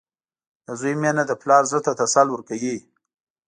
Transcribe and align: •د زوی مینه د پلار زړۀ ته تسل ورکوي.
•د 0.65 0.67
زوی 0.79 0.93
مینه 1.01 1.23
د 1.27 1.31
پلار 1.41 1.63
زړۀ 1.71 1.79
ته 1.85 1.91
تسل 1.99 2.27
ورکوي. 2.31 2.77